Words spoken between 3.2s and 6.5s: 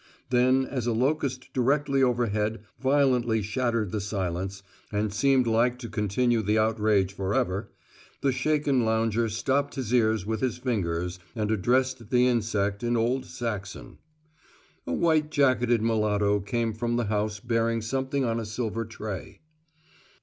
shattered the silence, and seemed like to continue